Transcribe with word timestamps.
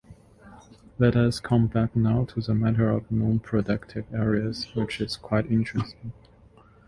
Let 0.97 1.15
us 1.15 1.39
come 1.39 1.67
back 1.67 1.95
now 1.95 2.25
to 2.25 2.41
the 2.41 2.55
matter 2.55 2.89
of 2.89 3.11
non-productive 3.11 4.05
areas 4.11 4.65
which 4.73 4.99
is 4.99 5.15
quite 5.15 5.45
interesting. 5.51 6.11